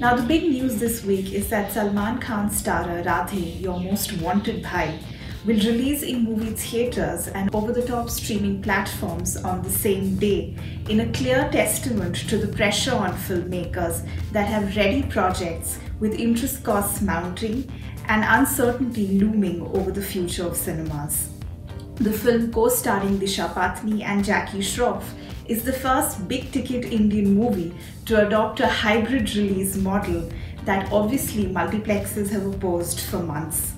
[0.00, 4.62] Now, the big news this week is that Salman Khan's star Radhe, Your Most Wanted
[4.62, 4.98] Bhai,
[5.44, 10.56] will release in movie theaters and over the top streaming platforms on the same day,
[10.88, 16.64] in a clear testament to the pressure on filmmakers that have ready projects with interest
[16.64, 17.70] costs mounting
[18.08, 21.28] and uncertainty looming over the future of cinemas.
[22.00, 25.04] The film, co starring Disha Patani and Jackie Shroff,
[25.46, 27.74] is the first big ticket Indian movie
[28.06, 30.26] to adopt a hybrid release model
[30.64, 33.74] that obviously multiplexes have opposed for months.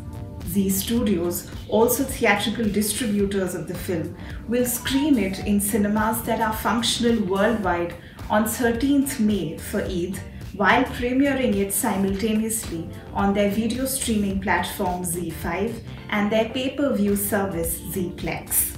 [0.47, 4.17] Zee Studios, also theatrical distributors of the film,
[4.47, 7.93] will screen it in cinemas that are functional worldwide
[8.31, 10.21] on 13th May for Eid
[10.55, 17.17] while premiering it simultaneously on their video streaming platform ZEE5 and their pay per view
[17.17, 18.77] service ZEEPLEX.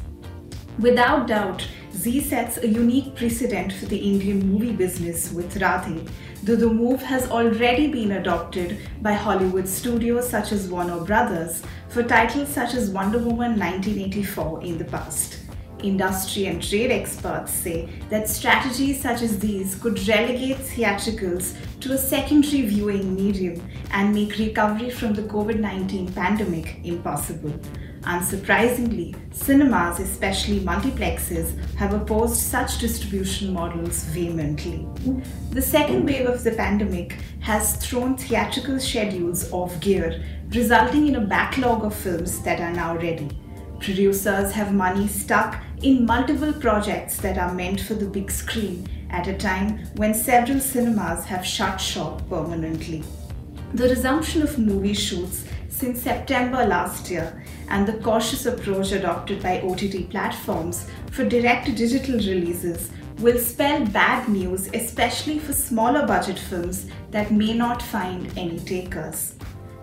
[0.78, 6.08] Without doubt, Zee sets a unique precedent for the Indian movie business with Radhe,
[6.42, 12.02] though the move has already been adopted by Hollywood studios such as Warner Brothers for
[12.02, 15.43] titles such as Wonder Woman 1984 in the past.
[15.84, 21.98] Industry and trade experts say that strategies such as these could relegate theatricals to a
[21.98, 23.60] secondary viewing medium
[23.90, 27.52] and make recovery from the COVID 19 pandemic impossible.
[28.04, 34.88] Unsurprisingly, cinemas, especially multiplexes, have opposed such distribution models vehemently.
[35.50, 41.20] The second wave of the pandemic has thrown theatrical schedules off gear, resulting in a
[41.20, 43.28] backlog of films that are now ready.
[43.80, 49.28] Producers have money stuck in multiple projects that are meant for the big screen at
[49.28, 53.04] a time when several cinemas have shut shop permanently.
[53.74, 59.60] The resumption of movie shoots since September last year and the cautious approach adopted by
[59.60, 66.86] OTT platforms for direct digital releases will spell bad news, especially for smaller budget films
[67.10, 69.34] that may not find any takers.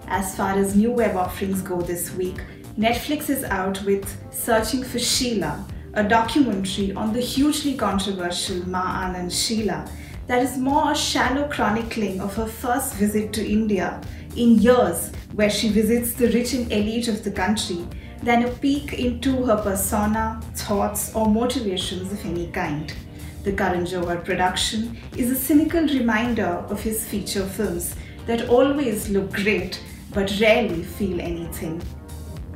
[0.08, 2.42] As far as new web offerings go this week,
[2.76, 9.32] Netflix is out with Searching for Sheila, a documentary on the hugely controversial Ma Anand
[9.32, 9.90] Sheila
[10.28, 14.00] that is more a shallow chronicling of her first visit to India
[14.38, 17.86] in years where she visits the rich and elite of the country
[18.24, 22.94] than a peek into her persona, thoughts, or motivations of any kind.
[23.44, 27.96] The Karan Johar production is a cynical reminder of his feature films
[28.28, 31.82] that always look great but rarely feel anything.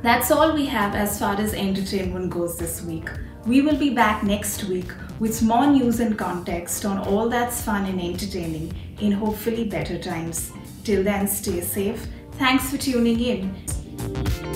[0.06, 3.08] That's all we have as far as entertainment goes this week.
[3.44, 7.86] We will be back next week with more news and context on all that's fun
[7.86, 10.52] and entertaining in hopefully better times.
[10.84, 12.06] Till then, stay safe.
[12.38, 14.55] Thanks for tuning in.